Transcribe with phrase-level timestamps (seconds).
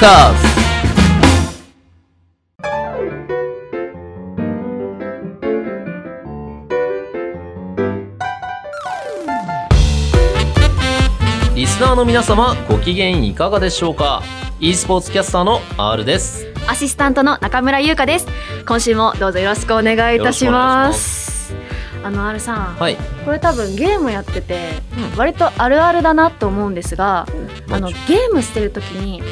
[0.00, 0.48] カーズ
[11.54, 14.22] リスナーの皆様ご機嫌いかがでしょうか
[14.58, 16.46] ？e スポーツキャスターの R です。
[16.66, 18.26] アシスタントの中村優香です。
[18.66, 21.52] 今週もどうぞよろしくお願いいたします。
[22.02, 22.96] あの R さん、はい。
[23.26, 24.70] これ多分ゲームやってて
[25.12, 25.18] うん。
[25.18, 27.26] 割とあるあるだなと思うんですが、
[27.68, 29.22] あのもゲームしてる時に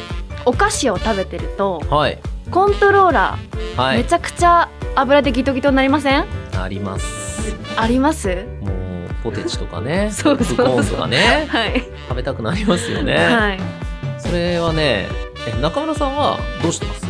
[0.45, 2.19] お菓子を食べてるとはい。
[2.51, 3.99] コントローラー、はい。
[3.99, 6.25] めちゃくちゃ油でギトギトになりません？
[6.59, 7.55] あります。
[7.77, 8.29] あります？
[8.63, 10.11] もうポテチとかね。
[10.15, 11.47] そうそうコーンとかね。
[11.49, 13.61] はい、食べたくなりますよね、はい。
[14.19, 15.09] それはね
[15.47, 17.07] え中村さんはどうしてます？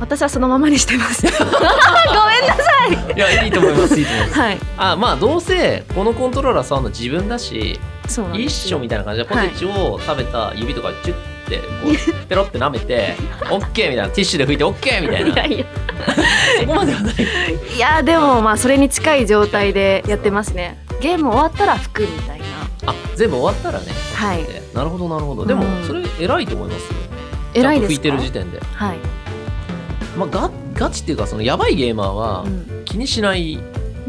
[0.00, 1.22] 私はそのままにしてます。
[1.26, 3.16] ごめんなさい。
[3.16, 4.40] いやいいと思いますいいと思います。
[4.40, 4.58] はい。
[4.76, 7.80] あまあどうせこのコントローラー触るの自分だし
[8.34, 11.16] 一緒みたいな感じでポテチを食べた指とかチュッ
[11.48, 13.14] てこうペロって舐めて
[13.50, 15.28] オッケーみたいなティッシュで拭いてオッケーみたいな。
[15.28, 15.64] いやいや。
[16.60, 17.14] そこまではない。
[17.76, 20.78] いやでもまあそれに近い状態でやってますね。
[21.00, 22.44] ゲーム終わったら拭くみたいな。
[22.86, 23.86] あ全部終わったらね。
[24.14, 24.44] はい。
[24.74, 25.44] なるほどなるほど。
[25.46, 25.86] でもうん。
[25.86, 26.88] それ偉いと思いますよ。
[27.54, 27.94] 偉いですか？
[27.94, 28.60] 拭いてる時点で。
[28.74, 28.96] はい、
[30.16, 32.82] まあガガチっていうかそのやばいゲーマーはうん。
[32.84, 33.58] 気にしない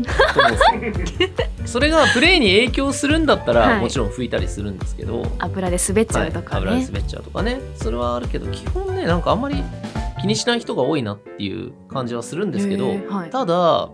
[0.03, 1.29] と思うんですよ
[1.65, 3.79] それがプレイに影響するんだったら、はい。
[3.81, 7.59] もちろん拭いたりするんですけど、油で滑っちゃうとかね、はい、油で滑っちゃうとかね。
[7.75, 9.63] それはあるけど基本ねなんかあんまり
[10.21, 13.29] 気にしない人が多いなっていう感じはするんですけど、はい。
[13.29, 13.89] ただ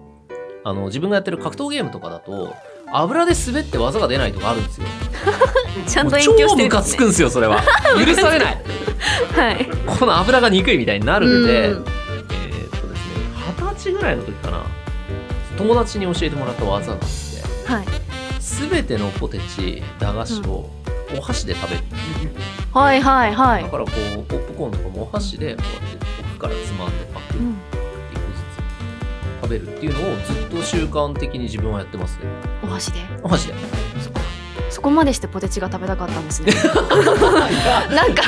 [0.63, 2.55] あの自分がやってる格闘ゲームとかだと
[2.91, 4.87] 油で滑って技が出ないとかあるんですよ。
[5.87, 7.61] ちゃんと影響してるムカつくんですよそれは。
[8.05, 8.63] 許されない。
[9.35, 9.69] はい。
[9.99, 11.85] この油が憎いみたいになるんで、うん。
[11.85, 13.15] えーっとですね
[13.59, 14.63] 二十歳ぐらいの時かな
[15.57, 17.05] 友達に教えてもらった技があって
[17.71, 17.85] はい。
[18.69, 20.69] 全てのポテチ駄菓子を
[21.17, 21.83] お箸で食べる。
[22.73, 23.63] はいはいはい。
[23.63, 27.49] だからこうポップコーンとかもお箸でこうやって奥からつまんでパクッうん。
[27.51, 32.25] 一個ずつ食べるっていうのをずっと習慣的に自分はやってますね。
[32.63, 32.99] お箸で？
[33.23, 33.53] お箸で。
[34.69, 36.51] そこまでしてポテチが食べたかったんですね。
[37.95, 38.23] なんか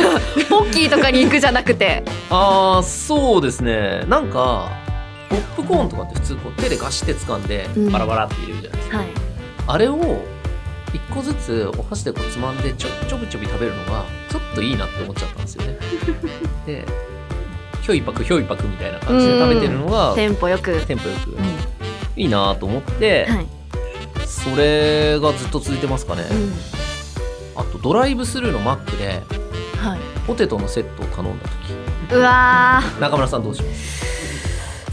[0.50, 2.04] ポッキーとかに行くじゃなくて。
[2.30, 4.06] ああそうですね。
[4.08, 4.70] なんか
[5.30, 7.92] ポップコーンとかって普通こう手でガシって掴んでうん。
[7.92, 9.08] バラバラって入れるじゃないですか、はい。
[9.68, 10.24] あれを
[10.94, 15.78] 一個ずつお箸でこうつまんでちょちょびちょび食べるのがちょっといいなって思っちゃったんですよね。
[16.66, 16.86] で
[17.82, 21.32] ひょいぱくひょいぱくみたいな感じで食べてるのがテンポよく、テンポよく。
[21.32, 21.38] うん。
[22.16, 23.48] いいなと思って、はい。
[24.26, 26.54] それがずっと続いてますかね、うん。
[27.56, 29.24] あとドライブスルーのマックで
[29.78, 31.46] はい、ポテトのセットを頼んだ
[32.10, 32.16] 時。
[32.16, 34.04] うわ中村さんどうします？
[34.04, 34.17] ー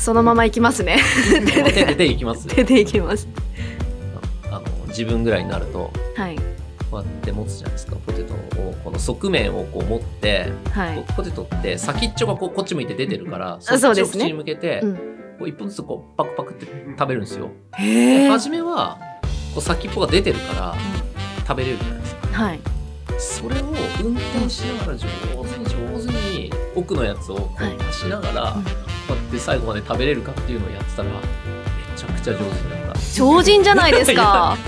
[0.04, 0.98] そのまま行きますね。
[1.47, 2.04] 手で。
[2.04, 3.26] いきます手で行きます。
[4.50, 6.37] あの自分ぐらいになるとはい。
[6.91, 7.97] こうやって持つじゃないですか。
[7.97, 11.06] ポテトをこの側面をこう持って、はい。
[11.16, 14.94] ポテトって先っちょがこうこっち向いて出てるからあそっちを口に向けて、うん。
[14.94, 15.00] こ
[15.47, 17.48] う一本ずつこうパクパクって食べるんですよ。
[17.78, 18.98] へえ初めは
[19.54, 20.75] こう先っぽが出てるから
[21.48, 22.26] 食べれるじゃないですか。
[22.44, 22.60] はい。
[23.16, 23.64] それを
[24.03, 27.75] 運転しながら上手に上手に奥のやつをこはい。
[27.75, 31.15] う足しながら、うんこうやって最後まで食べれるかっていうのをやってたらめ
[31.97, 33.00] ちゃくちゃ上手になった。
[33.15, 34.56] 超人じゃないですか。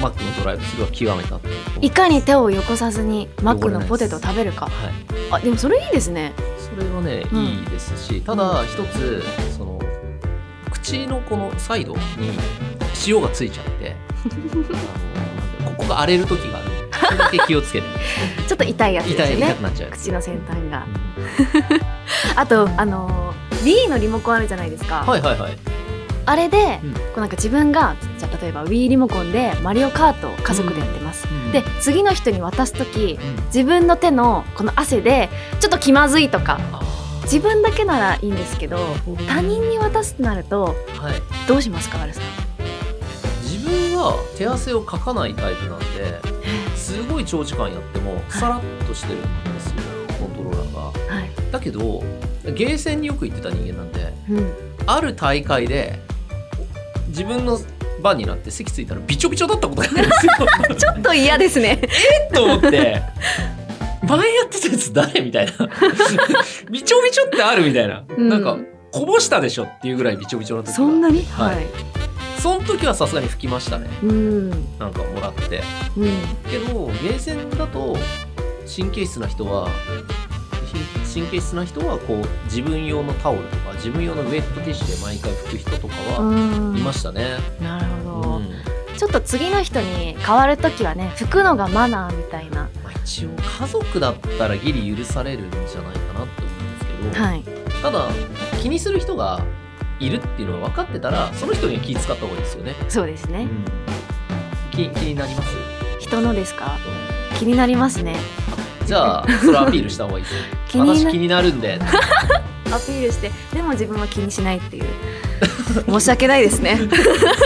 [0.00, 1.40] マックのドライブスルーは極めた
[1.80, 4.66] いかに手をよこさずにマックのポテトを食べるか。
[4.66, 4.72] はい。
[5.30, 6.32] あでもそれいいですね。
[6.58, 7.44] それはね、うん。
[7.44, 9.22] いいですしただ一つ
[9.56, 9.80] その
[10.70, 12.00] 口のこのサイドに
[13.06, 13.96] 塩がついちゃって
[15.64, 16.75] ここが荒れる時がある
[17.16, 17.86] だけ気をつけて。
[18.48, 20.86] ちょっと痛いやつです痛い痛よねくなっちゃう、口の先端が。
[20.86, 25.58] うんあとあのー Wii のリモコンあるじゃないですか、はいはいはい。
[26.26, 26.92] あれで、うん。
[26.92, 31.52] こうなんか自分がじゃあ例えば Wii リモコンでマリオカートを家族でやってます、うん。
[31.52, 33.44] で次の人に渡す時うん。
[33.46, 35.30] 自分の手のこの汗で
[35.60, 36.80] ちょっと気まずいとかあ
[37.22, 41.22] 自分だけならいいんですけどー他人に渡すとなるとはい。
[41.48, 42.24] どうしますかあるさん？
[43.42, 46.20] 自分は手汗をかかないタイプなんで
[46.86, 49.22] すごい長時間やってもさらっとしてるん
[49.54, 49.74] ですよ
[50.20, 50.80] コントローラーが。
[50.82, 52.04] はい、だけど
[52.44, 54.52] ゲーセンによく行ってた人間なんでうん、
[54.86, 55.98] ある大会で
[57.08, 57.58] 自分の
[58.02, 60.32] 番になって席ついたらびちょびちょだったことがあるんですよ。
[60.78, 61.80] ちょっと嫌ですね。
[62.32, 63.02] と思って
[64.02, 65.52] 前やってたやつ誰みたいな。
[66.70, 68.28] びちょびちょってあるみたいな、うん。
[68.28, 68.58] なんか
[68.92, 70.74] こぼしたでしょっていうぐらいびちょびちょな時が。
[70.74, 71.24] そんなに？
[71.30, 71.56] はい。
[71.56, 71.66] はい、
[72.38, 73.88] その時はさすがに拭きましたね。
[74.02, 74.50] うん。
[74.78, 75.62] なんかもらって。
[75.96, 76.10] うん。
[76.50, 77.96] けどゲーセンだと
[78.76, 79.68] 神経質な人は
[81.04, 86.34] ひ神経質な人はこう自分用のタオルとか自分用のウェットティッシュで毎回拭く人とかはう
[86.74, 86.76] ん。
[86.76, 87.36] いましたね。
[87.60, 88.48] なるほど、うん。
[88.96, 92.68] ちょっと次の人に変わる時はね拭くのがマナーみたいな。
[92.82, 97.44] まあ、一応家族だったらギリ許されるんじゃないかなって思うんですけど、はい。
[97.82, 98.08] ただ
[98.62, 99.44] 気にする人が
[100.00, 103.48] いるっていうのは分かってたらその人には気使った方がいいですよね、そうですね。
[104.70, 105.48] 気気になります？
[106.00, 106.76] 人のですか？
[107.38, 108.16] 気になりますね。
[108.84, 110.34] じゃあそれアピールした方がいいです
[110.68, 111.78] 気にな私気になるんで。
[112.66, 114.84] アピールしてでも自分は気にしないっていう。
[115.88, 116.78] 申し訳ないですね。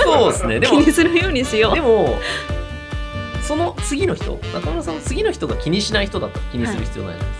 [0.04, 0.60] そうですね。
[0.60, 1.74] で気もにするようにしよう。
[1.74, 2.18] でも
[3.42, 7.39] その次の人中村さんの次の人が気にしない人だったら気にする必要ないじゃないです。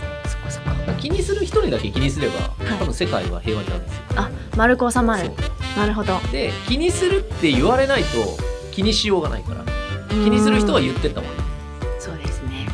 [1.01, 2.39] 気にする人にだけ気にすれば、い。
[2.79, 4.03] 多分世界は平和になるんですよ。
[4.17, 5.31] あ丸く収まる。
[5.75, 6.19] なるほど。
[6.31, 8.07] で気にするって言われないと
[8.71, 9.65] 気にしようがないから
[10.09, 11.39] 気にする人は言ってった方がいい
[11.99, 12.67] そうですね。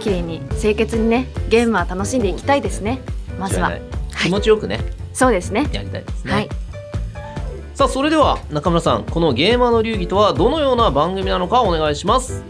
[0.00, 3.00] 綺麗に清潔にねゲームは楽しんでいきたいですね。
[3.38, 3.72] まずは。
[4.22, 4.80] 気持ちよくね、
[5.14, 5.66] そうですね。
[5.72, 6.48] やりたいですね、はい。
[7.74, 12.44] さあそれでは中村さんこのゲーマーの流儀とはどのような番組なのかお願いします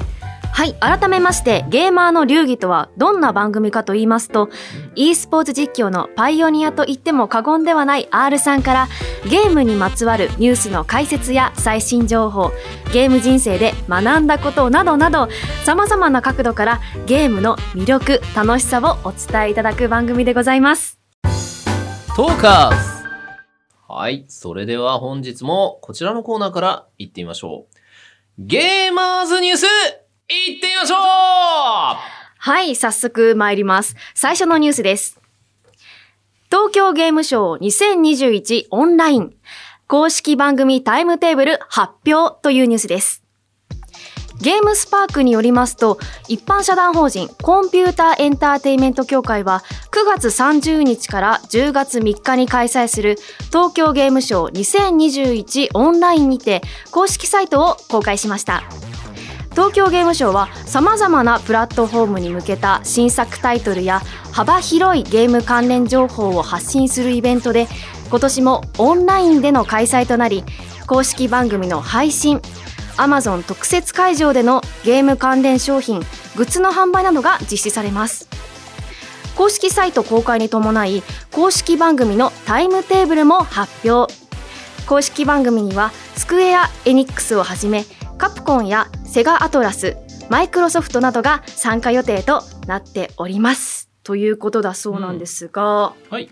[0.61, 4.51] はい改めましてゲーマーの流儀とはどんな番組かと言いますと
[4.95, 8.89] e スポーツ実況のパイオニアと言っても過言ではない R さんから
[9.31, 12.53] ゲームにまつわるニュースの解説や最新情報
[12.93, 15.31] ゲーム人生で学んだことなどなど
[15.65, 20.99] さまざまな角度からゲームの魅力楽しさをお伝えいただく番組でございます。
[22.15, 23.09] トーカーズ。
[23.89, 27.77] はいそれでは本日もこちらのコーナーから行ってみましょう。
[28.37, 29.67] ゲーマーズニュース
[30.33, 30.99] 行ってみましょう
[32.43, 33.97] はい、早速参ります。
[34.15, 35.21] 最初のニュースです。
[36.51, 39.35] 東京ゲームショー2021オンライン
[39.89, 43.25] 公式番組タイムテーブル発表というニュースです。
[44.41, 45.99] ゲームスパークによりますと、
[46.29, 53.17] 一般社団法人コンピューターエンターテイメント協会は9月30日から10月3日に開催する
[53.49, 56.63] 東京ゲームショー2021オンラインにて
[56.93, 58.63] 公式サイトを公開しました。
[59.51, 64.01] 東京ゲームショウはさまざまなプラットフォームに向けた新作タイトルや
[64.33, 67.67] 幅広いゲーム関連情報を発信するイベントで
[68.09, 70.45] 今年もオンラインでの開催となり
[70.87, 72.41] 公式番組の配信
[72.97, 76.01] Amazon 特設会場でのゲーム関連商品
[76.37, 78.29] グッズの販売などが実施されます。
[79.37, 81.03] 公式サイト公開に伴い
[81.33, 84.13] 公式番組のタイムテーブルも発表。
[84.87, 87.85] 公式番組にはスクエア・エニックスをはじめ
[88.19, 89.97] カプコンやセガアトラス
[90.29, 93.91] マイクロソフトなどが参加予定となっております。
[94.05, 96.31] ということだそうなんですが、はい。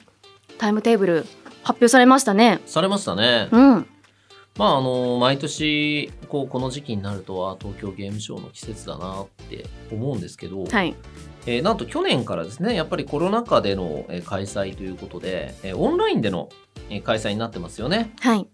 [0.59, 1.27] タイムテーブル
[1.65, 2.61] 発表されましたね。
[2.67, 3.49] されましたね。
[3.51, 3.87] うん。
[4.57, 10.95] まああの毎年こうこの時期になるとは東京ゲームショウの季節だなって思うんですけど、はい。
[11.47, 16.49] えーなんと去年からですねやっぱりコロナ禍での、えー開催ということで、えーオンラインでの、
[16.91, 18.13] えー開催になってますよね。
[18.21, 18.47] はい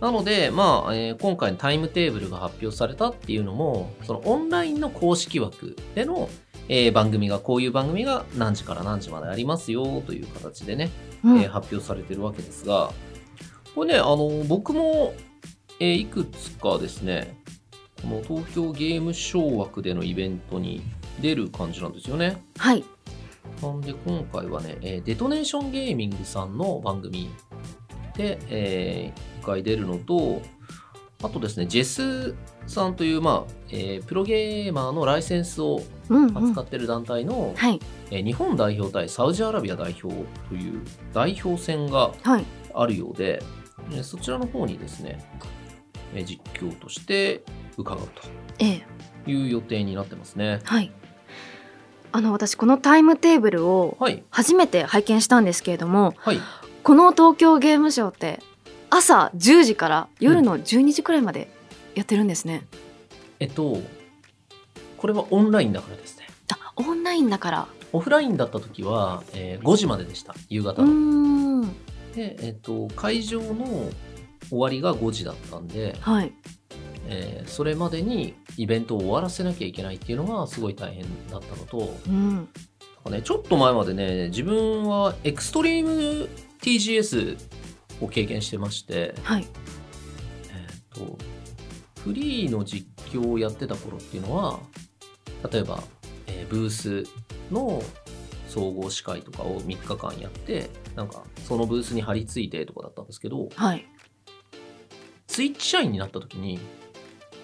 [0.00, 6.28] なので、まあえー今回のタイムテーブルが発表されたっていうのもそのオンラインの公式枠での、
[6.68, 10.90] えー番組がこういう番組が何時から何時までありますよという形でね、
[11.24, 12.90] うんえー発表されてるわけですが
[13.74, 15.14] これねあの僕も、
[15.80, 17.36] えーいくつかですね
[18.02, 20.82] この東京ゲームショー枠でのイベントに
[21.20, 22.42] 出る感じなんですよね。
[22.58, 22.84] はい
[23.62, 27.30] なんで今回はね、えーデトネーションゲーミングさんの番組
[28.16, 30.42] で、えー、一回出るのと、
[31.22, 32.34] あとですね、ジェス
[32.66, 37.80] さんという、まあえープロゲーマーのライセンスをうん、うん、扱ってる団体の、はい。
[38.10, 40.14] えー日本代表対サウジアラビア代表
[40.48, 42.44] という代表戦がはい。
[42.74, 43.42] あるようで、
[43.92, 45.24] えーそちらの方にですね、
[46.14, 47.42] えー実況として
[47.78, 48.08] 伺う
[48.58, 48.86] ええ。
[49.24, 50.60] という予定になってますね。
[50.64, 50.92] はい。
[52.12, 56.38] あの私このタイムテーブルをはい、初めて拝見したんですけれどもはい。
[56.82, 58.40] この東京ゲームショウって
[58.96, 61.48] 朝10時から夜の12時くらいまで
[61.94, 62.66] やってるんですね、
[63.40, 63.82] えっと、
[64.96, 66.26] これはオンラインだからですね。
[66.50, 67.68] あオンラインだから。
[67.92, 70.34] オフラインだった時は、えー5時まででした。
[70.48, 70.88] 夕方の。
[70.88, 71.62] ん。
[72.14, 73.90] で、えっと会場の
[74.48, 76.32] 終わりが5時だったんで、はい。
[77.06, 82.34] えーそれまでにイベントを終わらせなきゃいけないっていうのがすごい大変だったのと、うん。
[82.34, 82.46] なん
[83.04, 86.30] かね、ちょっと前までね自分はエクストリーム
[86.62, 87.36] TGS
[88.00, 89.46] を経験してまして、はい。
[90.50, 91.18] えー、と
[92.00, 94.60] フリーの実況をやってた頃っていうのは
[95.50, 95.82] 例えば、
[96.26, 97.04] えーブース
[97.50, 97.82] の
[98.48, 103.86] 総合司会とかを3日間やってなんかそのブースに張り付いてとかだったんですけどはい。
[105.26, 106.58] スイッチ社員になった時に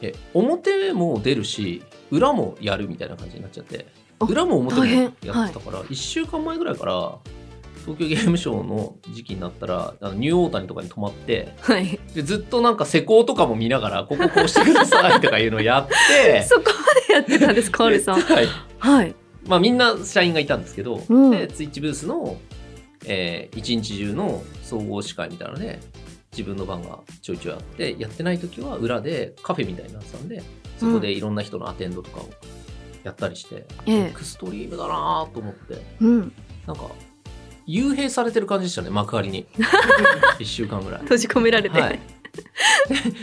[0.00, 3.86] え表も出るし裏もやるみたいな感じになっちゃって
[4.18, 7.18] あ裏も表もやってたから、1週間前ぐらいから
[7.84, 11.98] 東京ゲームショウの時期になったらあのニューオータニとかに泊まってはい。
[12.14, 16.72] でずっとなんか施工とかも見ながらこここうしてくださいとかいうのをやって そこま
[17.08, 18.20] でやってたんです、カールさん。
[18.22, 18.46] はい
[18.78, 19.14] はい。
[19.46, 22.36] まあ、みんな社員がいたんですけど、うんでツイッチブースの、
[23.06, 25.80] えー一日中の総合司会みたいなので
[26.30, 30.42] 自分の番がちょいちょいあってやってない時は裏でカフェみたいになってたんで
[30.78, 32.30] そこでいろんな人のアテンドとかを
[33.02, 36.32] やったりして、ええエクストリームだなと思ってうん。
[36.66, 36.84] なんか
[37.66, 39.46] 幽閉されてる感じでしたね幕張に。
[40.38, 41.00] 1週間ぐらい。
[41.02, 41.80] 閉じ込められて。
[41.80, 42.00] はい、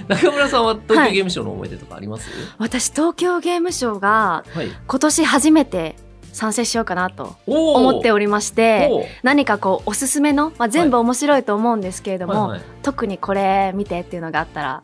[0.07, 5.95] 中村さんは東京ゲームショウの思い出とかあります、私、東京ゲームショウがはい、今年初めて
[6.31, 12.61] 参戦しようかなと思っておりまして、何かこうおすすめの、まあ、全部面白いと思うんですけれども、はいはい。
[12.83, 14.83] 特にこれ見てっていうのがあったら。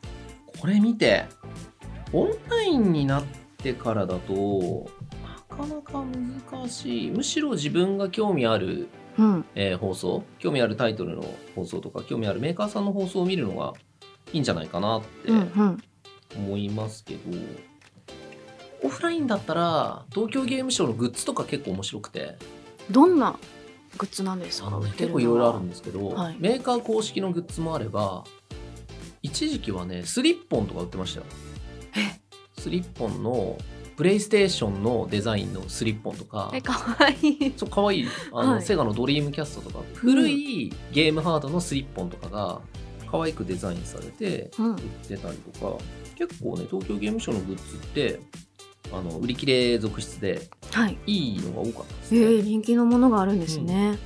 [0.59, 1.25] これ見て
[2.13, 3.23] オンラインになっ
[3.57, 4.89] てからだと
[5.49, 6.03] なかなか
[6.51, 7.11] 難しい。
[7.11, 9.45] むしろ自分が興味ある、うん。
[9.55, 10.23] えー放送。
[10.39, 13.73] 興味あるタイトルの放送とか興味あるメーカーさんの放送を見るのが
[14.33, 15.83] いいんじゃないかなってうんうん。
[16.35, 17.19] 思いますけど、
[18.83, 22.37] オフラインだったら東京ゲームショウのグッズとか結構面白くて。
[22.91, 23.37] どんな
[23.97, 24.69] グッズなんですか？
[24.97, 26.35] 結構いろいろあるはんですけど、はい。
[26.39, 28.25] メーカー公式のグッズもあれば
[29.23, 31.25] 一時期はねスリッポンとか売ってましたよ。
[32.57, 33.57] スリッポンの
[33.95, 37.53] プレイステーションのデザインのスリッポンとかえかわいい。
[37.55, 38.07] そうかわいい。
[38.33, 38.61] あの、はい。
[38.61, 42.61] セガのドリームキャストとか古いゲームハードのスリッポンとかが
[43.09, 44.75] 可愛くデザインされてうん。
[44.75, 45.77] 売ってたりとか、
[46.15, 48.19] 結構ね東京ゲームショウのグッズって
[48.91, 50.97] あの売り切れ続出ではい。
[51.07, 52.25] いいのが多かったですえね。
[52.25, 53.97] ー、人気のものがあるんですね、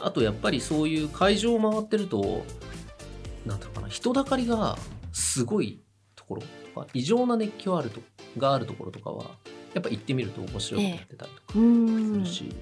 [0.00, 2.44] あとやっぱりそういう会場を回ってると、
[3.44, 4.78] なんていうのかな、人だかりが
[5.12, 5.82] すごい
[6.16, 6.42] ところ
[6.94, 8.00] 異常な熱狂あると
[8.38, 9.24] があるところとかは、
[9.74, 12.54] やっぱ行ってみると面白くなってたりとかするし、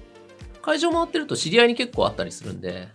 [0.61, 2.89] 会場回ってると知り合いに結構あったりするんで、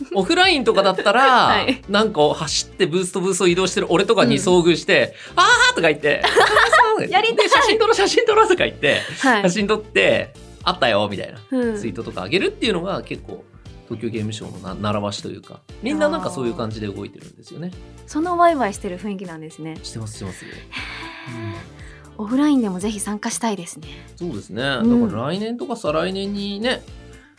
[0.14, 1.82] オフラインとかだったら、 はい。
[1.88, 6.22] なんか走ってブースとブースを移動してる俺とかに遭遇して、あーとか言って、
[7.08, 7.36] やりたい。
[7.36, 9.42] で写真撮ろう写真撮ろうとか言って、はい。
[9.42, 11.38] 写真撮って、あったよみたいな。
[11.50, 11.76] うん。
[11.76, 13.44] ツイートとか上げるっていうのが結構
[13.88, 17.70] 東京ゲームショウのな習わしというかみんななんかそういう感じで動いてるんですよね。
[18.06, 19.78] そのワイワイしてる雰囲気なんですね。
[19.82, 20.44] してますしてます、
[22.18, 23.88] オフラインでもぜひ参加したいですね。
[24.16, 25.08] そうですね、うん。
[25.08, 26.82] だから来年とか再来年にね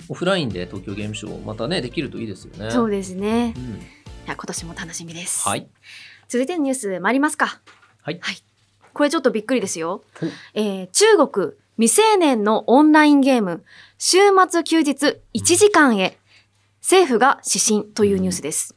[0.10, 2.72] オフラインで東京ゲームショウまたねできるといいですよね。
[2.72, 3.54] そうですね。
[3.56, 3.80] うん。
[4.26, 5.68] 今年も楽しみです、はい。
[6.28, 7.62] 続いてのニュース参りますか。
[8.02, 8.20] はい。
[8.94, 10.04] これちょっとびっくりですよ。
[10.54, 13.64] えー中国未成年のオンラインゲーム、
[14.00, 14.18] 週
[14.50, 16.18] 末休日1時間へ、
[16.88, 18.74] 政府が指針というニュースです。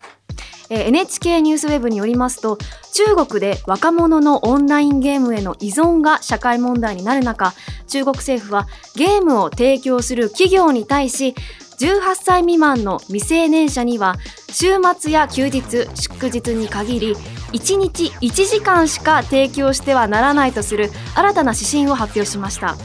[0.69, 2.59] え NHK ニュースウェブによりますと、
[2.93, 7.55] 中国で若者のオンラインゲームへの依存が社会問題になる中、
[7.87, 11.37] 中国政府はゲームを提供する企業に対し、
[11.79, 14.17] 18歳未満の未成年者には
[14.51, 17.15] 週末や休日、祝日に限り
[17.53, 22.77] 1日1時間しか提供してはならないとする新たな指針を発表しました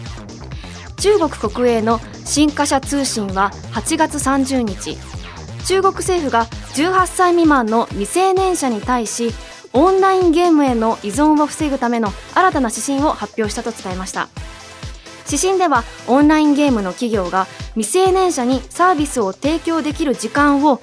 [0.97, 4.97] 中国国営の新華社通信は8月30日
[5.65, 6.45] 中国政府が
[6.75, 9.31] 18歳未満の未成年者に対し
[9.73, 14.29] オンラインゲームへの依存を防ぐための新たな指針を発表したと伝えました。
[15.25, 20.79] 指針ではオンラインゲームの企業が未成年者にサービスを提供できる時間を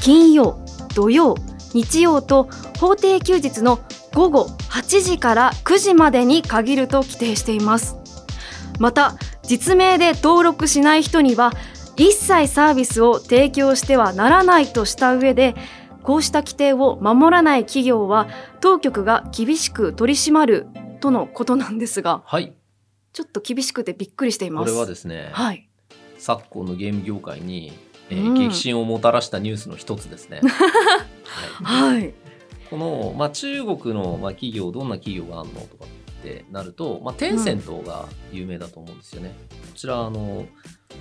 [0.00, 0.58] 金曜、
[0.94, 1.36] 土曜、
[1.72, 2.48] 日曜と
[2.78, 3.78] 法定休日の
[4.12, 7.96] 午後8時から9時までに限ると規定しています。
[8.80, 11.52] また実名で登録しない人には
[11.96, 15.54] 一切サービスを提供してはならないとした上で
[16.02, 18.28] こうした規定を守らない企業は
[18.60, 20.66] 当局が厳しく取り締まる
[21.00, 22.54] とのことなんですがはい。
[23.14, 24.64] ちょっと厳しくてびっくりしています。
[24.64, 25.68] これはですね、はい。
[26.18, 27.72] 昨今のゲーム業界に、
[28.10, 28.34] えーうん。
[28.34, 30.40] 激震をもたらしたニュースの一つですね、
[31.62, 32.00] はい。
[32.00, 32.14] はい。
[32.70, 35.84] この、まあ、中国の、まあ、企業どんな企業があるのとか
[36.24, 39.34] ってなると、まあ、テンセントが有名だと思うんですよね。
[39.50, 40.46] こちらあの、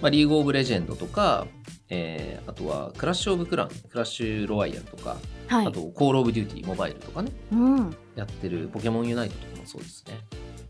[0.01, 1.47] まあ、リーグ・オブ・レジェンドとか、
[1.89, 5.15] えーあとはクラッシュ・オブ・クランクラッシュ・ロワイヤルとか、
[5.47, 10.19] はいあとコール・オブ・デューティーモバイルとかねうんやってるポケモンユナイトとかもそうですね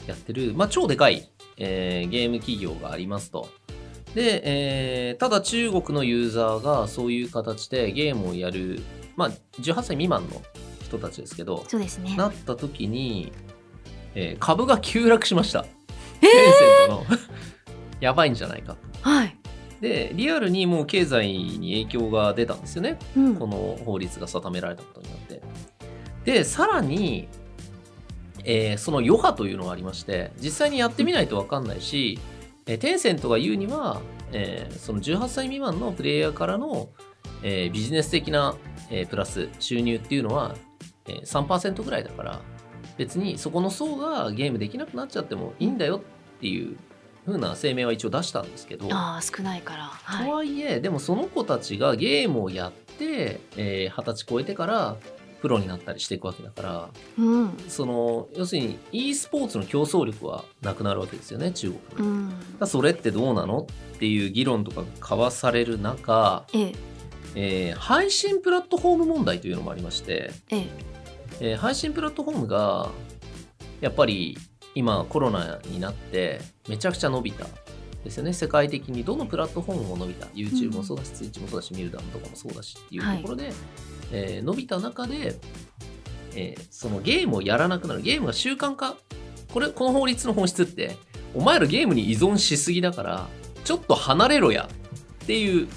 [0.06, 3.50] やってる、まあ、超でかい、えーゲーム企業がありますと。
[4.14, 8.82] で、えーただ中国のユーザーがそういう形でゲームをやる、
[9.16, 9.30] まあ、
[9.60, 10.42] 18歳未満の
[10.84, 13.32] 人たちですけど、そうですねなった時に、
[14.16, 15.64] えー株が急落しました。
[15.64, 17.06] テンセントの
[18.00, 19.10] やばいんじゃないかと。
[19.10, 19.36] はい、
[19.82, 22.98] で、リアルにもう経済に影響が出たんですよね。
[23.16, 25.42] うんこの法律が定められたことによって。
[26.26, 27.28] で、さらに、
[28.46, 32.20] えーその余波というのがありまして、実際にやってみないと分かんないし、
[32.66, 34.02] えーテンセントが言うには、
[34.32, 36.90] えーその18歳未満のプレイヤーからの、
[37.42, 38.56] えービジネス的な、
[38.90, 40.56] えープラス収入っていうのは、
[41.08, 42.42] えー3%ぐらいだから
[42.98, 46.78] 別にそこの層がゲームできなくなっちゃってもいいんだよっていう
[47.26, 49.84] 風な声明は一応出したんですけど、ああ、少ないから。
[49.84, 50.32] はいと。
[50.34, 54.98] はいえでもその子たちがゲームをやってえー二十、歳超えてから
[55.42, 57.58] プロになったりしていくわけだからうん。
[57.68, 62.30] その要するに e スポーツの競争力はなくなるわけですよね中国の。
[62.62, 62.68] うん。
[62.68, 66.74] それってどうなのっていう議論とかが交わされる中、ええ、
[67.36, 70.93] えー配信プラットフォーム問題というのもありまして、ええ。
[71.44, 72.90] えー配信プラットフォームが
[73.82, 74.38] やっぱり
[74.76, 77.46] 今コロナになってめちゃくちゃ伸びた。
[78.04, 78.34] ですよね。
[78.34, 80.26] 世界的にどのプラットフォームも伸びた。
[80.28, 83.54] YouTube もそうだし、Twitch もそうだしミルダムとかもそうだしっていうところで、
[84.12, 85.40] えー伸びた中で、
[86.36, 88.02] えーそのゲームをやらなくなる。
[88.02, 88.96] ゲームが習慣化。
[89.54, 90.98] これこの法律の本質って
[91.36, 93.28] お前らゲームに依存しすぎだから
[93.64, 94.68] ちょっと離れろや
[95.24, 95.68] っていう、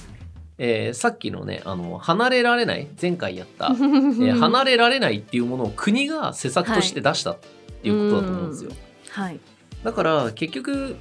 [0.58, 7.38] えーさっきのねあの離れられない前回やった えー離れられないっていうものを国が施策として出したっ
[7.82, 8.70] ていうことだと思うんですよ。
[9.10, 9.40] はい。
[9.84, 10.96] だから結局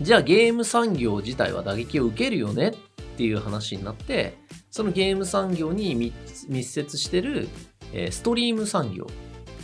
[0.00, 2.74] じゃあゲーム産業自体は打撃を受けるよねっ
[3.16, 4.36] ていう話になって
[4.70, 7.48] そのゲーム産業に密密接してる、
[7.92, 9.06] えーストリーム産業、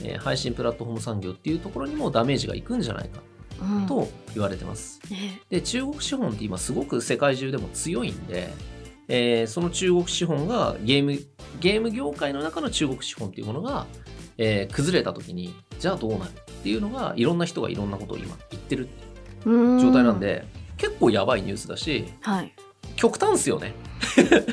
[0.03, 3.21] えー配信プラットフォーム産業っていうところにもダメージがいくんじゃないか
[3.61, 5.01] うん、と言われてます。
[5.13, 8.49] えで中国資本って今すごく世界中でも強いんで、
[9.13, 11.19] えーその中国資本がゲーム
[11.61, 13.87] ゲーム業界の中の中国資本っていうものが、
[14.39, 18.89] えー崩れた時にじゃあどうなるっていうのがいろんな人がいろんなことを今言ってる
[19.45, 20.21] 状態なん。
[20.21, 20.45] で、
[20.77, 22.53] 結構やばいニュースだしはい。
[22.97, 23.75] 極端っすよね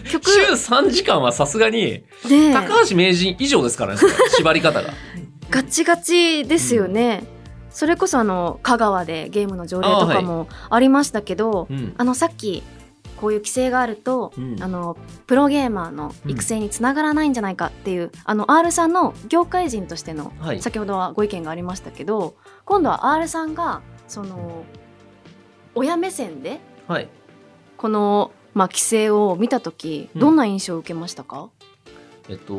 [0.10, 4.02] 曲 週3時間はさすがにで高橋名人以上ですからね
[4.38, 4.94] 縛り方が
[5.50, 7.24] ガチガチですよね。
[7.70, 12.64] それこそあの香川でゲームの条例とかもありましたけど、うんあのさっき
[13.20, 14.62] こういう規制があると、うん。
[14.62, 20.62] あのプロゲーマーの育成につながらないんじゃないかっていう、あの R さんの業界人としての、はい。
[20.62, 24.64] 先ほどはご意見がありましたけど今度は R さんがその
[25.76, 27.10] 親目線ではい。
[27.78, 30.22] この、まあ、規制を見た時うん。
[30.22, 31.50] どんな印象を受けましたか、
[32.30, 32.56] えっと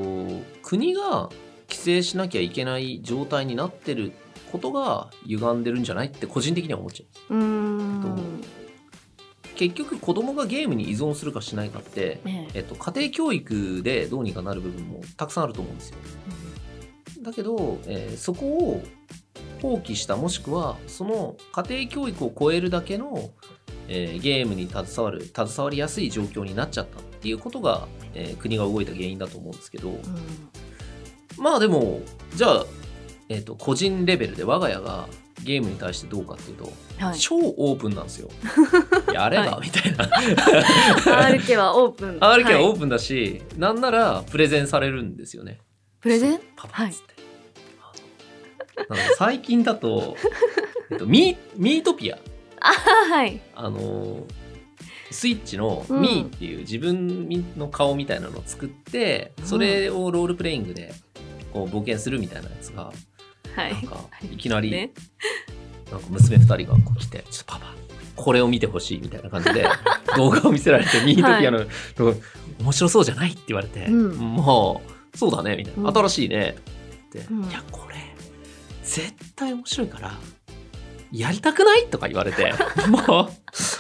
[0.63, 1.31] 国が
[1.69, 4.13] 規制しなきゃいけない状態になってる
[4.51, 8.41] ことが歪んでるんじゃないって個人的には思っちゃううーん
[9.59, 12.61] 結局子供がゲームに依存するかしないかって、ねえ。
[12.61, 15.97] っと、家庭教育でどうにかなる部分もたくさんあると思うんですよ。
[17.23, 18.83] だけど、えーそこを
[19.61, 23.31] 放棄したもしくはその家庭教育を超えるだけの、
[23.89, 29.99] えーゲームに携わる携わりやすい状況になっちゃったっていうことが、えー国が動いた原因だと思うんですけど、うん。
[31.37, 32.01] まあでも
[32.37, 32.67] じゃあ、
[33.29, 35.09] えー、と個人レベルで我が家が
[35.49, 38.29] ゲームに対してどうかっていうと、はい、超オープンなんですよ。
[39.13, 40.09] やれば、はみたいな。
[41.27, 45.59] R 家はオープン R 家ははいオープンだし、なんならプレゼンされるんですよね。
[46.01, 46.41] プレゼン？
[46.55, 47.15] パパっつって。
[49.17, 50.17] 最近だと、
[50.93, 52.19] えっと、ミーミートピア。
[52.61, 52.73] あ
[53.11, 54.23] はいあのー
[55.11, 60.93] スイッチのうんミーっていう自分の顔みたいなのを作って、それをロールプレイングで
[61.55, 62.93] こう冒険するみたいなやつが、
[63.63, 63.73] はい。
[63.75, 63.97] なんか
[64.33, 64.91] いきなり、ね。
[65.91, 67.75] なんか娘2人がこう来て、ちょっとパパ、
[68.17, 69.67] これを見てほしいみたいな感じで
[70.17, 71.65] 動画を見せられて、ミートピアの、
[72.61, 74.11] 面白そうじゃないって言われて、うん。
[74.17, 74.83] も
[75.15, 75.89] う、そうだね、みたいな。
[75.89, 75.97] うん。
[75.97, 76.57] 新しいね。
[77.09, 77.45] って、うん。
[77.49, 77.95] いや、これ、
[78.83, 80.13] 絶対面白いから、
[81.13, 81.87] やりたくない？
[81.87, 82.53] とか言われて、
[82.89, 83.29] もう、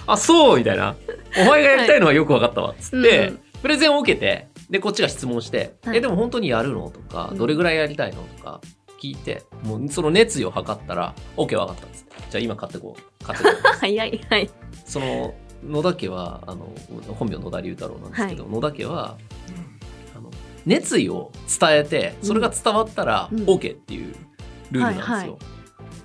[0.06, 0.96] あ、そうみたいな。
[1.36, 2.74] お前がやりたいのはよく分かったわ。
[2.80, 5.96] つって、うんプレゼンを受けて、で、こっちが質問して、はい。
[5.96, 6.90] え、でも本当にやるの？
[6.90, 8.22] とか、うんどれぐらいやりたいの？
[8.38, 8.60] とか
[9.00, 12.16] 聞いて、もうその熱意を測ったら、OK 分かったっつって。
[12.30, 13.24] じゃあ今買ってこう。
[13.24, 13.68] 買ってこう。
[13.78, 14.50] 早いはい
[14.84, 15.34] その、
[15.64, 16.72] 野田家は、あの、
[17.14, 19.16] 本名野田龍太郎なんですけど、野田家は、
[20.16, 20.30] あの、
[20.66, 24.14] 熱意を伝えて、それが伝わったらうん OK っていう
[24.70, 25.12] ルールなんですよ。
[25.12, 25.38] はいはい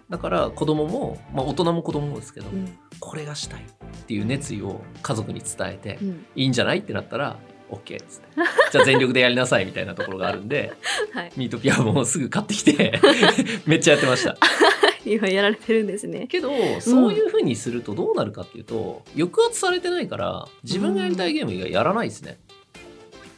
[0.10, 7.38] だから子供も、まあ大人も子供もですけど、うんこれがしたいっていう熱意を家族に伝えて、うんいいんじゃないってなったら
[7.75, 8.27] OK っつって。
[8.71, 10.73] じゃあ全力でやりなさいみたいなところがあるんで
[11.13, 11.31] はい。
[11.36, 12.99] ミートピアもすぐ買ってきて
[13.65, 14.38] めっちゃやってました。
[15.05, 16.27] 今やられてるんですね。
[16.27, 22.39] けどそういうふうにするとどうなるかっていうと抑圧されてないから自分がやりたいゲーム以外やらないですね。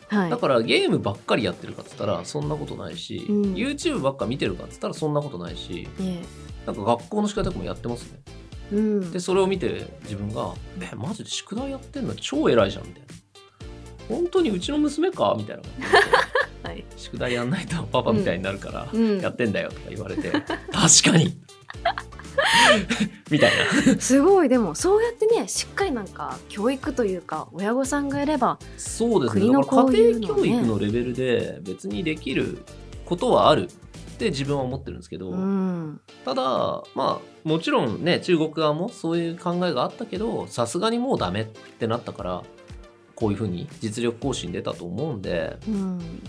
[0.07, 0.29] はい。
[0.29, 3.41] だからゲームばっかりやってるかっつったらそんなことないし、うん。
[3.53, 6.21] YouTube ばっか見てるかっつったらそんなことないしね
[6.65, 8.19] なんか学校の仕方もやってますね。
[8.71, 9.11] うん。
[9.11, 13.07] でそれを見て自分が「えマジで宿題やってんの超偉いじゃん」みたいな
[14.07, 15.63] 「本当にうちの娘か?」みたいな。
[16.69, 16.83] はい。
[16.97, 19.19] 宿題やんないとパパみたいになるからうん。
[19.19, 21.37] やってんだよとか言われて、確かに。
[23.29, 23.51] みたい
[23.85, 24.01] な。
[24.01, 24.49] すごい。
[24.49, 29.41] でもそうやってねしっかりなんか教育というか親御さんがやればそうですね。
[29.41, 32.59] 国のだからこういう家庭教育のレベルで別にできる
[33.05, 35.99] ことはあるって自分は思ってるんですけど、うん。
[36.23, 42.43] ただまあもちろんね中国側もそういう考えがあったけどさすがにもうダメってなったから
[43.15, 45.57] こういうふうに実力行使に出たと思うんで。
[45.67, 46.21] うん。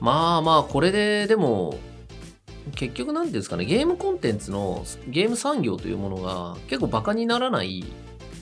[0.00, 1.78] まあまあこれででも
[2.74, 3.64] 結局なんていうんですかね。
[3.64, 7.84] ゲームコンテンツのゲーム産業というものが結構バカにならない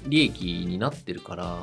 [0.07, 1.59] 利益になってるから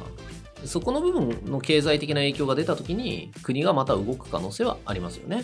[0.65, 5.43] そこの部分の経済的な影響が出た時に国がまた動く可能性はありますよね。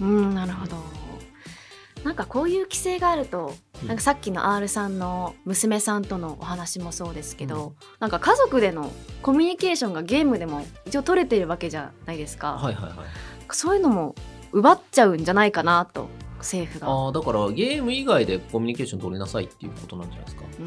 [0.00, 0.76] うんなるほど
[2.04, 3.88] なんかこういう規制があるとうん。
[3.88, 13.06] なんかさっきの R さんの娘さんとのお話もそうですけど、なんか家族でのコミュニケーションがゲームでも一応取れてるわけじゃないですか、はいはいはい。
[13.50, 14.14] そういうのも
[14.52, 16.88] 奪っちゃうんじゃないかなと政府が。
[16.88, 20.44] ああだからゲーム以外でコミュニケーション取りなさいっていうことなんじゃないですか。
[20.60, 20.66] うん。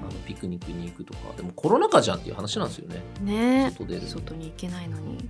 [0.00, 1.34] あのピクニックに行くとか。
[1.36, 3.02] でもコロナ禍じゃんっていう話なんですよね。
[3.22, 3.72] ね。
[3.76, 4.46] 外に。
[4.46, 5.28] 行けないのに。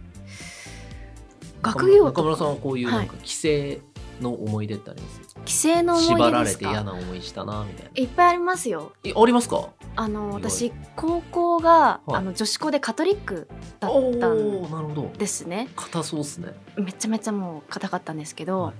[1.63, 3.81] 学業と中村さんはかこういうなんか規制
[4.21, 7.91] の思い出ってあります、規制の思い縛出ですられて嫌かな思いしたなみたいな。
[7.95, 8.93] いっぱいありますよ。
[9.05, 9.69] えありますか？
[9.97, 12.17] あの意私高校が、はい。
[12.17, 13.49] あの女子校でカトリック
[13.81, 15.13] だおったん。
[15.13, 15.69] ですね。
[15.77, 16.53] 硬そうっすね。
[16.77, 18.73] めちゃめちゃもう硬かったんですけど、は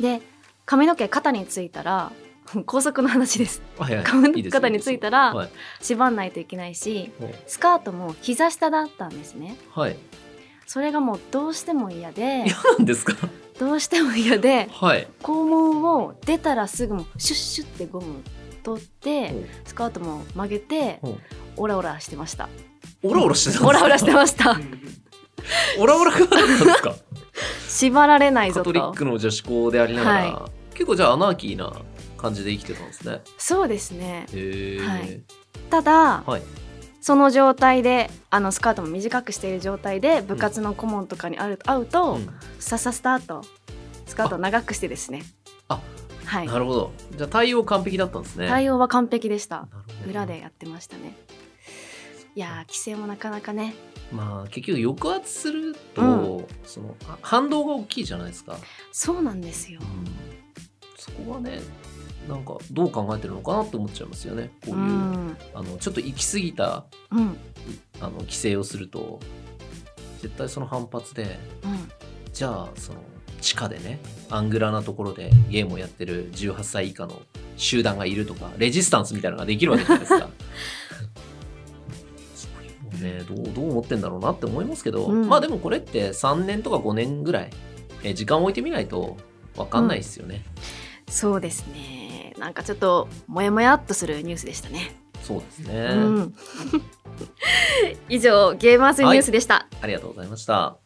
[0.00, 0.20] で
[0.66, 2.12] 髪の毛肩についたら
[2.66, 3.62] 高速の話です。
[3.78, 5.50] はいはい 髪の肩についたらはい。
[5.80, 7.34] 縛んないといけないしはい。
[7.46, 9.56] スカートも膝下だったんですね。
[9.74, 9.96] はい。
[10.66, 12.44] それがもうどうしても嫌で。
[12.46, 13.14] 嫌なんですか？
[13.60, 15.06] どうしても嫌ではい。
[15.22, 18.22] 肛門を出たらすぐもうシュッシュってゴム
[18.62, 19.34] 取って
[19.66, 20.98] スカートも曲げて
[21.58, 22.48] オラオラしてました。
[23.02, 24.58] オラオラしてたオラオラしてました。
[25.78, 26.94] オラオラか？
[27.68, 31.70] 縛られないぞカトリッとクの女子校でありながら、は結構じゃあアナーキーな
[32.16, 33.20] 感じで生きてたんですね。
[33.36, 34.26] そうですね。
[34.32, 35.20] はい。
[35.68, 36.42] ただはい。
[37.00, 42.28] その状態であのスカートも短くしている状態で部活の顧問とかに会う会うと、うん。
[42.58, 43.42] ささスタート
[44.06, 45.22] スカートを長くしてですね。
[45.68, 45.80] あ。
[46.26, 46.46] はい。
[46.46, 46.92] なるほど。
[47.16, 48.48] じゃあ対応完璧だったんですね。
[48.48, 49.68] 対応は完璧でした。
[50.06, 51.16] 裏でやってましたね。
[52.34, 53.74] いやー規制もなかなかね。
[54.12, 58.56] まあ結局抑圧すると、うそのあ反動が大きいじゃないですか。
[58.92, 59.80] そうなんですよ。
[60.96, 61.60] そこはね
[62.28, 64.50] なんかどう考えてるのかなって思っちゃいますよね。
[64.64, 67.36] こういう、うんあのちょっと行き過ぎたうん
[68.00, 69.20] あの規制をすると
[70.20, 71.90] 絶対その反発でうん
[72.32, 73.00] じゃあその
[73.40, 73.98] 地下でね
[74.30, 77.22] アングラなところでゲームをやってる18歳以下の
[77.56, 80.30] 集団がいるとかレジスタンスみたいなのができるわけじゃないですか。
[83.00, 87.50] ねどうどう思ってんだろうなって思いますけど、うんまあでもこれって3年とか5年ぐらい
[88.02, 89.16] え時間を置いてみないと
[89.56, 90.44] 分かんないですよね。
[91.08, 91.99] そうですね
[92.40, 96.34] なんかちょっとモヤモヤっとするニュースでしたね、そうですね、うん
[98.08, 100.78] 以上ゲーマーズニュースでした、ありがとうございました。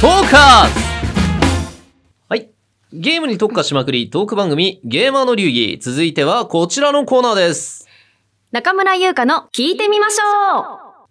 [0.00, 0.66] トーカ
[2.28, 2.50] はい。
[2.92, 5.78] ゲームに特化しまくりトーク番組ゲーマーの流儀。
[5.80, 7.86] 続いてはこちらのコーナーです。
[8.52, 11.08] 中村優香の聞いてみましょう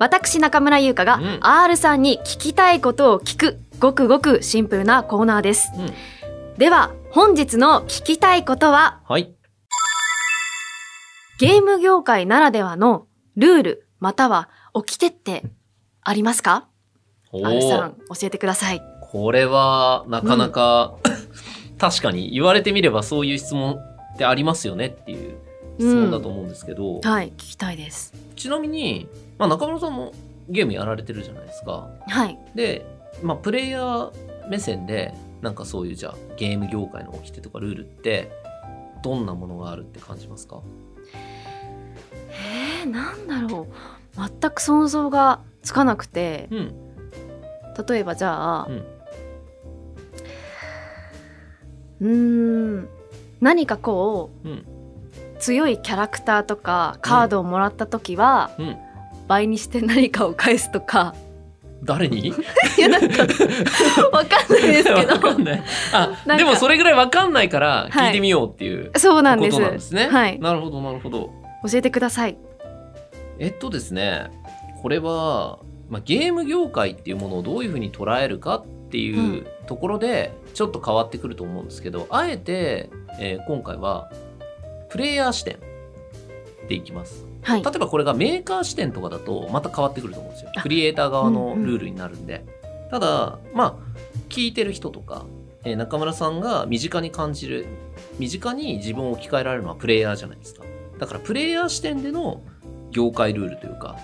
[0.00, 6.17] 私中村優香がうん R さんに聞きたいことを聞くごくごくシンプルなコーナーですうん。
[6.58, 9.00] では本日の聞きたいことは？
[9.08, 9.32] はい。
[11.38, 15.44] ゲーム業界ならではのルールまたは掟って
[16.02, 16.66] ありますか？
[17.30, 18.82] お R さーん教えてください。
[19.12, 20.96] これはなかなか、
[21.78, 23.78] 確かに言われてみればそういう質問
[24.14, 25.38] ってありますよねっていう
[25.78, 28.12] 質問だと思うんですけど、はい聞きたいです。
[28.34, 30.12] ちなみに、まあ、中村さんも
[30.48, 31.88] ゲームやられてるじゃないですか。
[32.08, 32.36] はい。
[32.56, 32.84] で、
[33.22, 38.30] まあ、プレイヤー目線でなんかそういうじゃあゲーム業界の掟とかルールって
[39.02, 40.60] どんなものがあるって感じますか？
[42.82, 43.68] えー、なんだろ
[44.16, 44.28] う。
[44.40, 46.48] 全く想像がつかなくて。
[46.50, 46.74] うん。
[47.88, 48.68] 例えばじゃあ
[52.00, 52.88] うん。
[53.40, 54.66] 何かこううん。
[55.38, 58.76] 強いキャラクターとかカードをもらった時は、うん。
[59.28, 61.14] 倍にして何かを返すとか
[61.84, 62.28] 誰に？
[62.78, 63.22] いやなんか
[64.12, 65.28] わかんないですけど。
[65.92, 69.94] あでもそれぐらいわかんないから聞いてみようっていうそうなんですことなんです。
[69.94, 70.08] ね。
[70.08, 70.38] はい。
[70.40, 71.30] なるほどなるほど。
[71.70, 72.36] 教えてください。
[73.38, 74.30] えっとですね
[74.82, 84.10] これは、まあ、ゲーム業界っていうものをどういうふうに捉えるかっていうところでちょっと変わってくると思うんですけどあえて、えー今回は
[84.88, 85.58] プレイヤー視点
[86.68, 87.27] でいきます。
[87.48, 90.60] はい例えばこれがメーカー視点とかだとまた変わってくると思うんですよあ。
[90.60, 92.44] クリエイター側のうんうんルールになるんで。
[92.90, 93.74] ただまあ
[94.28, 95.24] 聞いてる人とか、
[95.64, 97.66] えー中村さんが身近に感じる
[98.18, 100.62] 身近に自分を置き換えられるのはプレイヤーじゃないですか
[100.98, 102.42] だからプレイヤー視点での
[102.90, 103.96] 業界ルールというか、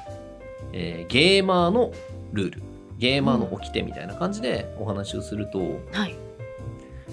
[0.73, 1.93] えーゲーマーの
[2.33, 2.63] ルール
[2.99, 5.59] ゲーマーの掟みたいな感じでお話をすると、
[5.93, 6.15] はい。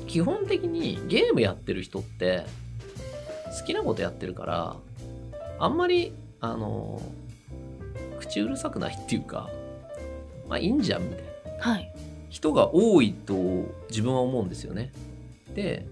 [0.07, 2.45] 基本的にゲームやってる人って
[3.59, 4.75] 好きなことやってるから
[5.59, 7.01] あんまりあの
[8.19, 9.49] 口うるさくないっていうか
[10.49, 11.23] まあいいんじゃんみたい
[11.57, 11.93] なはい。
[12.29, 13.33] 人が多いと
[13.89, 14.91] 自分は思うんですよね。
[15.53, 15.85] で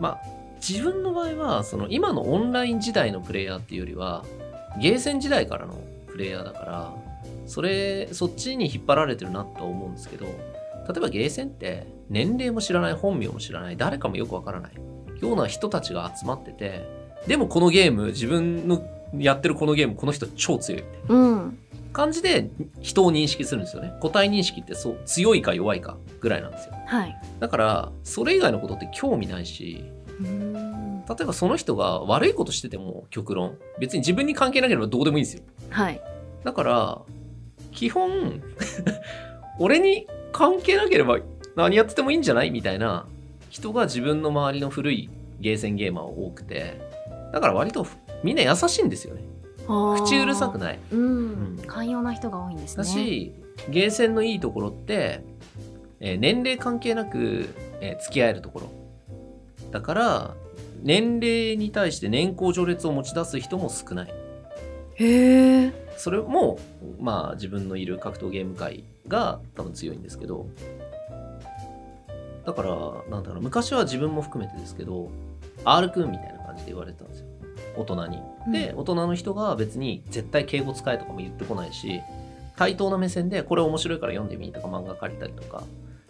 [0.00, 0.20] まあ
[0.66, 4.24] 自分の場合はその今のオンライン時代のプレイヤーっていうよりは
[4.80, 5.74] ゲーセン時代からの
[6.06, 6.92] プレイヤーだから
[7.46, 10.32] それそっちに引っ張られてるなとは思うんですけど例
[10.96, 14.72] えばゲーセンって年齢も知らない本名も知らない誰かもよくわからない
[15.20, 16.88] ような人たちが集まってて
[17.26, 18.82] でもこのゲーム自分の
[19.16, 21.58] やってるこのゲームこの人超強いみたいなうん。
[21.92, 22.50] 感じで
[22.82, 27.16] 人を認識するんですよね個体認識ってそう強いか弱いかぐらいなんですよはい。
[27.40, 29.84] だからそれ以外のことって興味ないし。
[30.20, 36.00] 例えばその人が悪いことしてても極論別に自分に関係なければどうでもいいんですよはい。
[36.44, 36.98] だから
[37.72, 38.42] 基本
[39.58, 41.18] 俺に関係なければ
[41.56, 42.50] 何やっててもいいんじゃない？
[42.50, 43.06] みたいな
[43.50, 45.08] 人が自分の周りの古い
[45.40, 46.78] ゲーセンゲーマーは多くて
[47.32, 47.86] だから割と
[48.22, 49.22] みんな優しいんですよね
[49.66, 50.60] 口うるさくい。
[50.60, 51.62] ないうんうん。
[51.66, 52.82] 寛容な人が多いんですね。
[52.82, 53.34] だし、
[53.68, 55.20] ゲーセンのいいところって、
[56.00, 57.48] えー年齢関係なく、
[57.80, 58.70] えー付き合えるところ
[59.70, 60.34] だから
[60.82, 64.14] 年齢に対して年功序列を持ち出す人も少ない
[64.94, 65.72] へえ。
[65.98, 66.58] それも
[67.00, 70.46] まあ自分のいる格闘ゲーム界が多分強いんですけど
[72.46, 72.70] だから
[73.10, 75.10] なんだろう昔は自分も含めてですけど
[75.64, 77.26] R 君みたいな感じで言われてたんですよ
[77.78, 78.18] 大人に
[78.52, 82.00] で、大人の人が別に絶対敬語使えとかも言ってこないし
[82.56, 85.62] 対等な目線でこれ面白いから読んでみとか漫画借りたりとか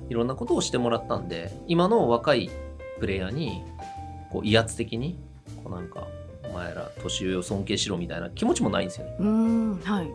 [0.09, 2.51] いろんなことをしてもらったんで今の若い
[3.01, 3.63] プレイヤーに
[4.31, 5.19] こう威圧的に
[5.63, 6.07] こうなんか
[6.49, 9.81] お前ら年上を尊敬しろみたいな気持ちもないんですよねうーん。
[9.83, 10.11] はい。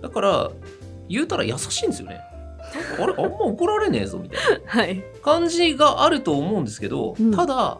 [0.00, 0.50] だから
[1.08, 2.20] 言うたら優しいんですよね
[3.00, 5.02] あれ あんま怒られねえぞみたいなはい。
[5.22, 7.78] 感じがあると思うんですけど、うんただ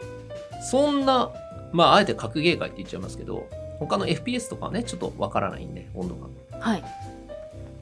[0.68, 1.30] そんな
[1.72, 6.28] まああえて格ゲー界って言っちゃいますけど他の FPS とかはねちょっとわからないんで温度が。
[6.58, 6.84] はい。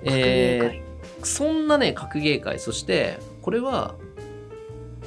[0.04, 0.90] えー
[1.22, 3.94] そんなね格ゲー界そしてこれは、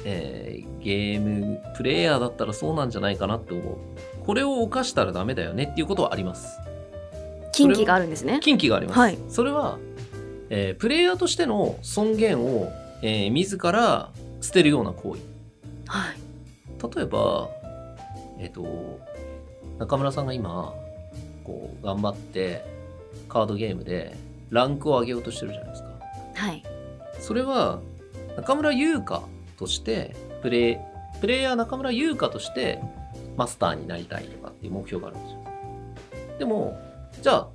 [0.04, 3.76] えーゲームプレイヤーだったらそうなんじゃないかなって思う。
[4.26, 6.58] これを犯したらダメだよねっていうことはあります。
[7.52, 8.38] 近畿があるんですね。
[8.42, 9.18] 禁忌があります、はい。
[9.30, 9.78] それは、
[10.50, 12.70] えープレイヤーとしての尊厳を、
[13.00, 14.10] えー自ら
[14.42, 15.22] 捨てるような行為。
[15.86, 16.96] はい。
[16.96, 17.48] 例えば
[18.38, 19.00] えっ、と
[19.78, 20.74] 中村さんが今
[21.44, 22.64] こう頑張って
[23.28, 24.16] カードゲームで
[24.50, 25.88] ランクを上げようとしてるじゃないですか
[26.34, 26.62] はい。
[27.20, 27.80] それは
[28.36, 29.22] 中村優香
[29.58, 30.76] としてプレイ
[31.20, 32.80] プレイヤー中村優香として
[33.36, 35.44] マスターになりたいとかっていう目標があるんですよ
[36.38, 36.78] でも
[37.22, 37.48] じゃあ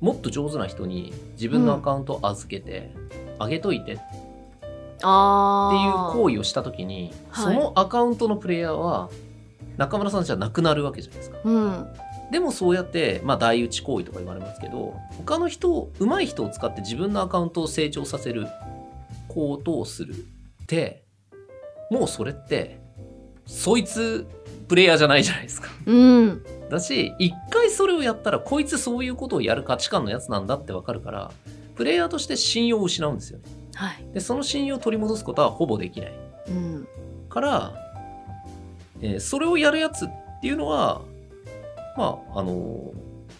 [0.00, 2.90] もっと上手な人に自分のアカウントを預けて、
[3.38, 4.02] あげといてっていう。
[5.02, 9.10] 行為をした時に、はいそのアカウントのプレイヤーは
[9.82, 11.86] 中村さんじゃなくなるわけじゃないですかうん。
[12.30, 18.46] でもそうやって、まあ、代打ち行為とか言われますけど他の人を上手い人を使って自分のアカウントを成長させる
[19.28, 20.16] ことをするっ
[20.66, 21.04] て
[21.90, 22.80] もうそれって
[23.44, 24.26] そいつ
[24.68, 25.68] プレイヤーじゃないじゃないですか。
[25.84, 26.44] うん。
[26.70, 31.32] だし一回それをやったらこいつそういうことをやる価値観のやつなんだってわかるから
[31.74, 33.44] プレイヤーとして信用を失うんですよね。
[33.74, 34.06] はい。
[34.14, 36.12] でその信用を取り戻すことはほぼできない。
[36.48, 36.88] うん。
[37.28, 37.81] から、
[39.02, 40.08] えーそれをやるやつっ
[40.40, 41.02] ていうのは
[41.96, 42.92] まああの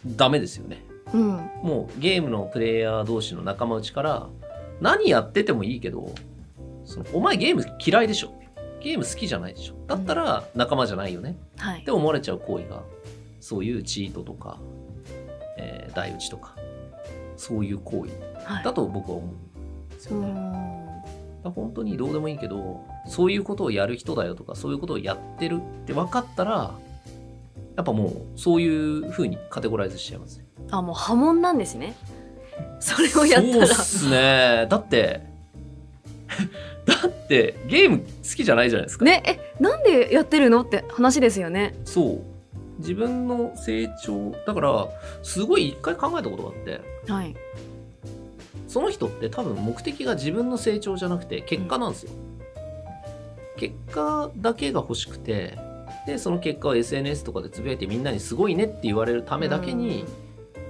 [0.07, 0.85] ダメですよね。
[1.15, 1.27] うん。
[1.63, 4.27] もうゲームのプレイヤー同士の仲間内から
[4.81, 6.13] 何やっててもいいけど
[6.85, 8.33] そのお前ゲーム嫌いでしょ
[8.83, 11.91] ゲーム好きじゃないでしょだったら仲間じゃないよねはいって。
[11.93, 12.83] 思われちゃう行為が
[13.41, 14.59] そういうチートとか、
[15.59, 16.57] えー、台打ちとか
[17.37, 18.13] そういう行為
[18.45, 18.65] はい。
[18.65, 19.31] だと僕は思う
[19.87, 20.29] んですようね。
[20.29, 21.03] だかん。
[21.45, 26.75] ら本当にどうでもいいけどそういうことをやる人だよとかそういうことをやってるって分かったら
[27.77, 30.45] やっぱもうそういう風にカテゴライズしちゃいますね。
[30.71, 31.95] あ、もう波紋なんですね。
[32.81, 33.67] それをやったら。
[33.67, 35.23] そうっすねだって
[36.85, 38.05] だってゲーム好
[38.37, 41.75] きじゃないじゃないですか、ね、え、なんでやってるのって話ですよね。
[41.85, 42.21] そう
[42.79, 44.89] 自分の成長だから
[45.23, 47.37] すごい一回考えたことがあってはい。
[48.67, 52.13] その人って多分目的が自分の成長じゃなくて結果なんですよ、
[53.63, 55.57] 結果だけが欲しくて
[56.05, 60.05] でその結果を SNS とかでつぶやいてみんなにすごいねって言われるためだけに、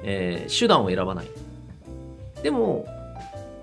[0.03, 1.27] えー手段を選ばない
[2.43, 2.85] でも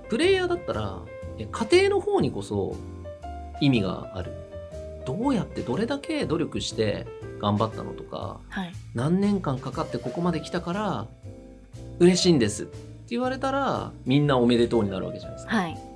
[0.09, 0.97] プレイヤーだったら
[1.37, 2.75] え家庭の方にこそ
[3.61, 4.31] 意味がある
[5.05, 7.05] どうやってどれだけ努力して
[7.39, 8.73] 頑張ったのとかはい。
[8.95, 11.07] 何年間かかってここまで来たから
[11.99, 12.77] 嬉しいんですって
[13.09, 15.55] 言われたらみんなおめでとうになるわけじゃないですか。
[15.55, 15.88] はい。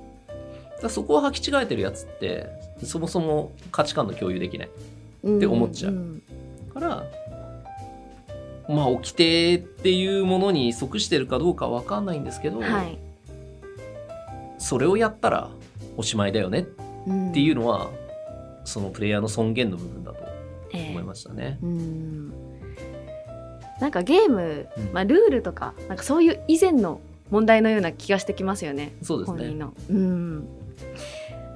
[0.82, 2.48] だそこを履き違えてるやつって
[2.82, 4.68] そもそも価値観の共有できない。
[4.68, 5.92] って思っちゃう。
[5.92, 6.22] ん
[6.72, 7.04] から
[8.68, 12.98] まあ掟っていうものに即してるかどうかわかんないんですけど、はい。
[14.58, 15.50] それをやったら
[15.96, 16.64] おしまいだよねっ
[17.04, 17.90] っていうのは、
[18.64, 20.24] そのプレイヤーの尊厳の部分だと
[20.72, 21.58] ええ思いましたね。
[21.62, 22.32] うん。
[23.80, 24.92] なんかゲーム、うん。
[24.92, 28.94] まあ、ルールとかなんかそういう以前の問題のような気がしてきますよね。
[29.02, 29.38] そうですね。
[29.38, 29.74] 本人の。
[29.90, 30.48] うん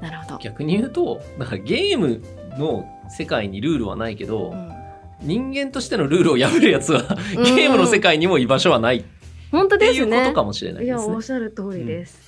[0.01, 0.39] なるほど。
[0.39, 2.23] 逆に言うとだからゲーム
[2.59, 4.79] の世界にルールはないけど、うん
[5.21, 7.03] 人間としてのルールを破るやつは
[7.35, 9.05] ゲームの世界にも居場所はないっ
[9.51, 10.29] 本当ていうこですね。
[10.29, 11.23] とかもしれないいやですねおっ。
[11.23, 12.21] しゃる通りです。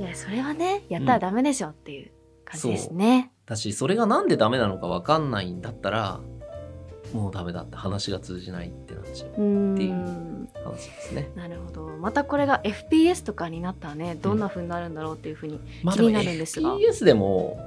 [0.00, 2.10] いやそれはねやったらダメでしょっていう
[2.44, 3.32] 感じですね。
[3.46, 6.20] だしそれがなんでダメなのかわかんないんだったら
[7.12, 11.30] もうダメだって話が通じないってなっちゃううんっていう話ですね。
[11.34, 17.60] なるほどまたこれが FPS とかになったらねどんな風になるんだろうっていうふうに、まあ気になるんですが FPS でも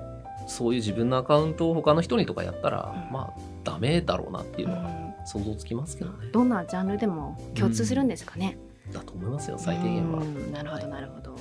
[0.47, 4.83] そういう自分のアカウントを他の人にとかやったら、うんまあダメだろうなっていうのはう
[5.23, 6.27] ん想像つきますけどね。
[6.31, 8.57] どんなジャンルでも共通するんですかね。
[8.91, 10.19] だと思いますよ最低限は。
[10.19, 11.35] うんなるほどなるほど。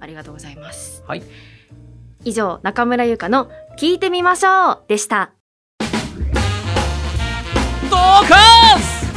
[0.00, 1.02] ありがとうございます。
[1.06, 1.22] はい。
[2.24, 5.37] 以上中村優香の聞いてみましょうでした。
[7.98, 9.08] ドーカース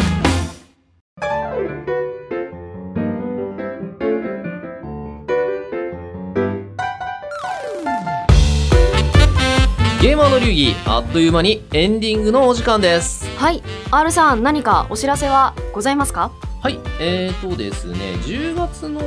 [10.01, 13.27] ゲーマーの流儀あっという間にエンディングのお時間です。
[13.37, 16.31] はい、R さん何かお知らせはございますか？
[16.61, 16.79] はい。
[16.99, 18.99] えーとですね10月の、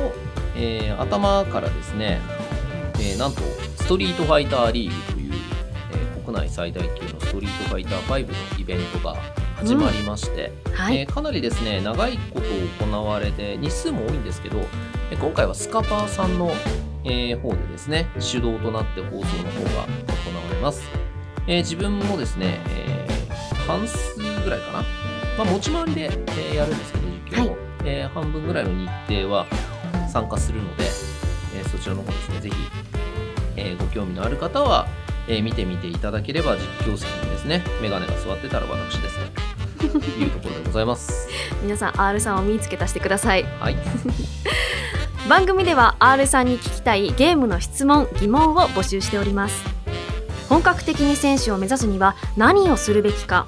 [0.55, 2.21] えー頭からですね、
[2.95, 3.41] えーなんと
[3.75, 5.33] ストリートファイターリーグという、
[5.91, 9.17] えー国内最大級のストリートファイター5のイベントが
[9.55, 12.45] 始まりまして、はい、えーかなりですね長いこと
[12.85, 14.59] 行われて日数も多いんですけど、
[15.11, 16.51] えー今回はスカパーさんの、
[17.03, 20.81] えー方でですね主導となって放送の方が行われます、
[21.47, 23.15] えー自分もですね、えー
[23.65, 23.97] 半数
[24.43, 24.83] ぐらいかな、
[25.37, 27.57] まあ、持ち回りで、えーやるんですけど実況を、はい。
[27.85, 29.47] えー半分ぐらいの日程は
[30.11, 30.83] 参加するので、
[31.57, 32.55] えーそちらの方ですねぜひ、
[33.55, 34.87] えーご興味のある方は、
[35.27, 39.25] えー見てみていただければ実況席にですねメガネが座ってたら私ですね
[39.77, 41.27] と いうところでございます。
[41.61, 43.43] 皆さん R さんを見つけ出してください。
[43.59, 43.75] はい。
[45.27, 49.55] 番組では R さんに聞きたいゲームの質問疑問を募集しております
[50.49, 53.47] 本格的に選手を目指すには何をするべきか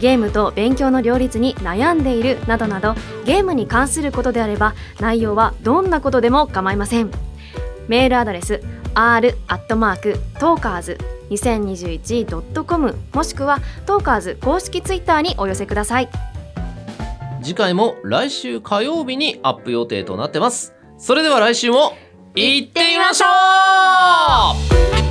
[0.00, 7.10] ゲームと勉強の両立に悩んでいるなどなどゲームに関することであれば内容はどんなことでも構いません
[7.88, 8.60] メールアドレス
[8.96, 10.98] r アットマークトーカーズ
[11.30, 16.08] 2021.com もしくはトーカーズ公式ツイッターにお寄せください
[17.42, 20.74] 次回も来週火曜日にアップ予定となってます。
[20.98, 21.92] それでは来週も
[22.34, 23.26] 行ってみましょ
[25.02, 25.05] う